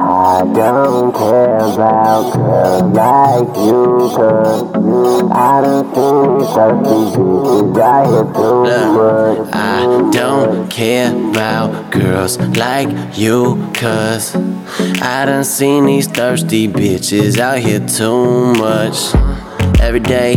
I 0.00 0.42
don't 0.54 1.12
care 1.14 1.58
about 1.58 2.32
girls 2.34 2.94
like 2.94 3.56
you, 3.56 3.98
cause 4.14 4.74
I 5.32 5.60
don't 5.62 5.94
think 5.94 6.38
bitches 6.84 7.78
out 7.78 8.06
here 8.06 8.24
too 8.34 8.62
much. 8.64 9.54
I 9.54 10.10
don't 10.12 10.70
care 10.70 11.12
about 11.12 11.90
girls 11.90 12.38
like 12.56 13.18
you, 13.18 13.70
cause 13.74 14.34
I 15.02 15.24
done 15.26 15.44
seen 15.44 15.86
these 15.86 16.06
thirsty 16.06 16.68
bitches 16.68 17.38
out 17.38 17.58
here 17.58 17.80
too 17.86 18.54
much. 18.54 19.14
Every 19.80 20.00
day, 20.00 20.36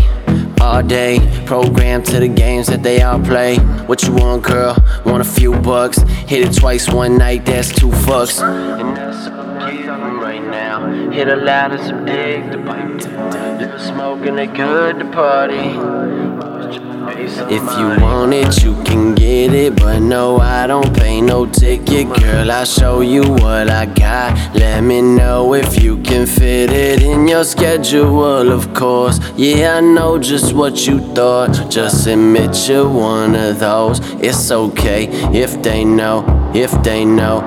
all 0.72 0.82
day, 0.82 1.20
programmed 1.46 2.06
to 2.06 2.18
the 2.18 2.30
games 2.30 2.68
that 2.68 2.82
they 2.82 3.02
all 3.02 3.20
play. 3.20 3.58
What 3.88 4.04
you 4.04 4.14
want, 4.14 4.44
girl? 4.44 4.78
Want 5.06 5.22
a 5.22 5.30
few 5.30 5.54
bucks? 5.60 5.98
Hit 6.32 6.48
it 6.48 6.58
twice 6.58 6.88
one 6.88 7.18
night, 7.18 7.46
that's 7.46 7.74
two 7.74 7.90
fucks. 7.90 8.42
And 8.42 8.96
that's 8.96 9.28
right 9.30 10.42
now. 10.42 11.12
Hit 11.12 11.28
a 11.28 11.36
loud 11.36 11.74
as 11.74 11.88
some 11.88 12.06
dig 12.06 12.50
the 12.52 12.58
pipe. 12.60 13.60
Little 13.60 13.80
smoking 13.80 14.40
it 14.40 14.54
good 14.54 15.00
to 15.00 15.12
party. 15.12 16.91
If 17.18 17.64
you 17.78 18.02
want 18.02 18.34
it, 18.34 18.64
you 18.64 18.82
can 18.84 19.16
get 19.16 19.54
it. 19.54 19.76
But 19.76 20.00
no, 20.00 20.38
I 20.38 20.68
don't 20.68 20.96
pay 20.96 21.20
no 21.20 21.46
ticket. 21.46 22.08
Girl, 22.20 22.50
I'll 22.50 22.66
show 22.66 23.02
you 23.02 23.24
what 23.24 23.70
I 23.70 23.86
got. 23.86 24.56
Let 24.56 24.82
me 24.82 25.02
know 25.02 25.54
if 25.54 25.82
you 25.82 25.98
can 26.04 26.26
fit 26.26 26.72
it 26.72 27.04
in 27.04 27.28
your 27.28 27.44
schedule, 27.44 28.52
of 28.52 28.74
course. 28.74 29.20
Yeah, 29.36 29.78
I 29.78 29.82
know 29.82 30.18
just 30.20 30.54
what 30.54 30.88
you 30.88 31.00
thought. 31.14 31.70
Just 31.70 32.08
admit 32.08 32.70
you're 32.70 32.88
one 32.90 33.36
of 33.36 33.60
those. 33.60 34.00
It's 34.22 34.52
okay 34.52 35.08
if 35.34 35.62
they 35.62 35.84
know, 35.84 36.24
if 36.56 36.72
they 36.84 37.04
know. 37.04 37.42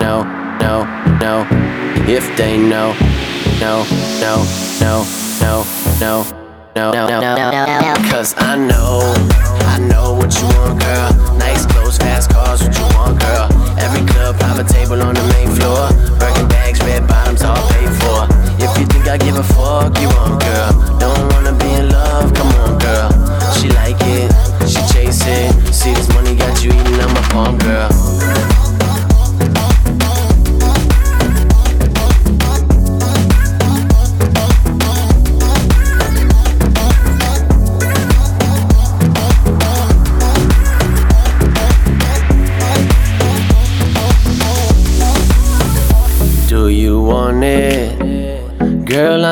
No, 0.00 0.24
no, 0.60 0.84
no. 1.20 1.46
If 2.06 2.36
they 2.36 2.56
know, 2.56 2.94
no, 3.60 3.84
no, 4.20 4.44
no, 4.80 5.04
no, 5.40 5.64
no 6.00 6.44
no, 6.74 6.90
no, 6.92 7.06
no, 7.06 7.20
no, 7.20 7.50
no, 7.50 8.10
Cause 8.10 8.34
I 8.36 8.56
know, 8.56 8.83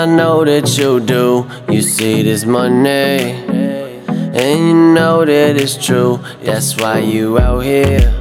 I 0.02 0.06
know 0.06 0.44
that 0.44 0.76
you 0.76 0.98
do. 0.98 1.46
You 1.70 1.80
see 1.80 2.22
this 2.22 2.44
money, 2.44 2.88
and 2.88 4.58
you 4.66 4.74
know 4.74 5.24
that 5.24 5.54
it's 5.56 5.76
true. 5.76 6.18
That's 6.42 6.76
why 6.76 6.98
you 6.98 7.38
out 7.38 7.60
here. 7.60 8.12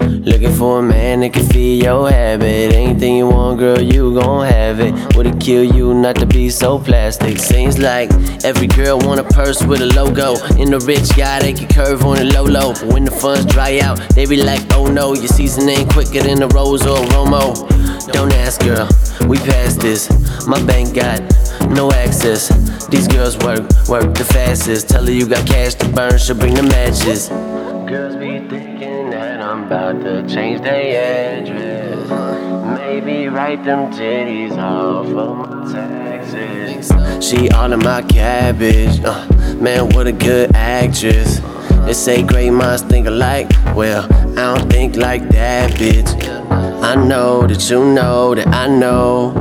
Looking 0.00 0.52
for 0.52 0.80
a 0.80 0.82
man 0.82 1.20
that 1.20 1.32
can 1.32 1.46
feed 1.46 1.84
your 1.84 2.10
habit. 2.10 2.74
Anything 2.74 3.18
you 3.18 3.28
want, 3.28 3.60
girl, 3.60 3.80
you 3.80 4.12
gon' 4.12 4.44
have 4.48 4.80
it. 4.80 4.92
Would 5.14 5.28
it 5.28 5.38
kill 5.38 5.62
you 5.62 5.94
not 5.94 6.16
to 6.16 6.26
be 6.26 6.50
so 6.50 6.80
plastic? 6.80 7.38
Seems 7.38 7.78
like 7.78 8.10
every 8.42 8.66
girl 8.66 8.98
want 8.98 9.20
a 9.20 9.24
purse 9.24 9.62
with 9.62 9.82
a 9.82 9.94
logo. 9.94 10.34
And 10.58 10.72
the 10.72 10.80
rich 10.80 11.16
guy, 11.16 11.38
they 11.38 11.52
can 11.52 11.68
curve 11.68 12.04
on 12.04 12.16
the 12.16 12.24
low 12.24 12.42
low. 12.42 12.72
But 12.72 12.86
when 12.86 13.04
the 13.04 13.12
funds 13.12 13.46
dry 13.46 13.78
out, 13.78 14.00
they 14.16 14.26
be 14.26 14.42
like, 14.42 14.62
oh 14.72 14.86
no, 14.86 15.14
your 15.14 15.28
season 15.28 15.68
ain't 15.68 15.92
quicker 15.92 16.22
than 16.22 16.42
a 16.42 16.48
rose 16.48 16.84
or 16.84 16.96
a 16.96 17.06
Romo. 17.10 17.83
Don't 18.12 18.32
ask, 18.34 18.60
girl, 18.60 18.88
we 19.26 19.38
passed 19.38 19.80
this. 19.80 20.08
My 20.46 20.62
bank 20.64 20.94
got 20.94 21.20
no 21.70 21.90
access. 21.92 22.48
These 22.88 23.08
girls 23.08 23.36
work, 23.38 23.62
work 23.88 24.14
the 24.14 24.24
fastest. 24.24 24.88
Tell 24.88 25.04
her 25.04 25.10
you 25.10 25.26
got 25.26 25.46
cash 25.46 25.74
to 25.76 25.88
burn, 25.88 26.18
she'll 26.18 26.36
bring 26.36 26.54
the 26.54 26.62
matches. 26.62 27.28
Girls 27.88 28.16
be 28.16 28.46
thinking 28.48 29.10
that 29.10 29.40
I'm 29.40 29.64
about 29.64 30.02
to 30.02 30.26
change 30.28 30.60
their 30.60 31.40
address. 31.42 32.78
Maybe 32.78 33.28
write 33.28 33.64
them 33.64 33.92
titties 33.92 34.56
off 34.56 35.06
of 35.06 35.36
my 35.38 35.72
taxes. 35.72 37.26
She 37.26 37.46
in 37.46 37.78
my 37.78 38.02
cabbage. 38.02 39.00
Uh, 39.04 39.26
man, 39.56 39.88
what 39.94 40.06
a 40.06 40.12
good 40.12 40.54
actress. 40.54 41.40
They 41.86 41.92
say 41.92 42.22
great 42.22 42.50
minds 42.50 42.82
think 42.82 43.06
alike. 43.06 43.50
Well, 43.74 44.04
I 44.38 44.56
don't 44.56 44.70
think 44.70 44.96
like 44.96 45.28
that, 45.30 45.72
bitch. 45.72 46.23
I 46.84 46.96
know 46.96 47.46
that 47.46 47.70
you 47.70 47.82
know 47.82 48.34
that 48.34 48.46
I 48.48 48.66
know 48.66 49.32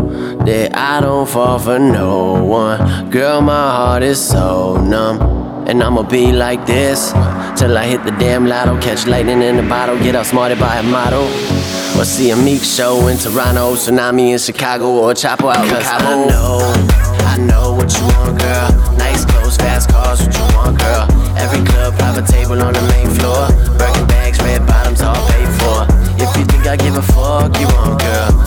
that 0.46 0.74
I 0.78 1.02
don't 1.02 1.28
fall 1.28 1.60
for 1.60 1.78
no 1.78 2.42
one. 2.42 3.10
Girl, 3.10 3.42
my 3.42 3.70
heart 3.76 4.02
is 4.02 4.18
so 4.26 4.78
numb. 4.78 5.68
And 5.68 5.84
I'ma 5.84 6.04
be 6.04 6.32
like 6.32 6.66
this 6.66 7.12
till 7.60 7.78
I 7.78 7.86
hit 7.86 8.06
the 8.06 8.12
damn 8.12 8.48
lotto. 8.48 8.80
Catch 8.80 9.08
lightning 9.08 9.42
in 9.42 9.60
a 9.60 9.68
bottle, 9.68 9.98
get 10.00 10.16
outsmarted 10.16 10.58
by 10.58 10.78
a 10.78 10.84
model. 10.84 11.26
Or 12.00 12.06
see 12.06 12.32
a 12.32 12.36
Meek 12.38 12.64
show 12.64 13.08
in 13.08 13.18
Toronto, 13.18 13.76
tsunami 13.76 14.32
in 14.32 14.40
Chicago, 14.40 14.86
or 14.86 15.12
a 15.12 15.14
chopper 15.14 15.48
out 15.48 15.66
in 15.66 15.82
Cabo. 15.84 16.06
I 16.06 16.26
know, 16.26 16.60
I 17.28 17.38
know 17.40 17.74
what 17.74 17.94
you 17.94 18.06
want, 18.06 18.40
girl. 18.40 18.93
Girl. 27.74 28.43